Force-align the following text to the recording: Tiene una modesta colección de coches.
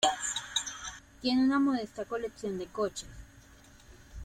Tiene 1.21 1.43
una 1.43 1.59
modesta 1.59 2.05
colección 2.05 2.57
de 2.57 2.65
coches. 2.65 3.07